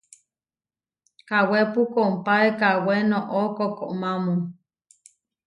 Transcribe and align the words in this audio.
Kawépu 1.27 1.81
kompáe 1.93 2.47
kawé 2.59 2.95
noʼó 3.11 3.41
koʼkomamu. 3.57 4.33